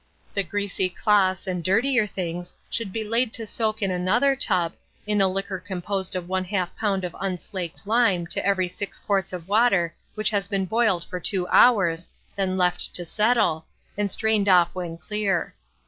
The 0.33 0.41
greasy 0.41 0.89
cloths 0.89 1.45
and 1.45 1.63
dirtier 1.63 2.07
things 2.07 2.55
should 2.71 2.91
be 2.91 3.03
laid 3.03 3.31
to 3.33 3.45
soak 3.45 3.83
in 3.83 3.91
another 3.91 4.35
tub, 4.35 4.73
in 5.05 5.21
a 5.21 5.27
liquor 5.27 5.59
composed 5.59 6.15
of 6.15 6.23
1/2 6.25 6.69
lb. 6.81 7.03
of 7.03 7.15
unslaked 7.19 7.85
lime 7.85 8.25
to 8.25 8.43
every 8.43 8.67
6 8.67 8.97
quarts 8.97 9.31
of 9.31 9.47
water 9.47 9.93
which 10.15 10.31
has 10.31 10.47
been 10.47 10.65
boiled 10.65 11.03
for 11.03 11.19
two 11.19 11.47
hours, 11.49 12.09
then 12.35 12.57
left 12.57 12.95
to 12.95 13.05
settle, 13.05 13.67
and 13.95 14.09
strained 14.09 14.49
off 14.49 14.73
when 14.73 14.97
clear. 14.97 15.53